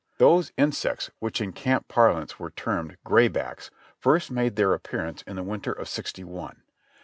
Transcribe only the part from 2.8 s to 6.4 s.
"gray backs," first made their appearance in the winter of sixty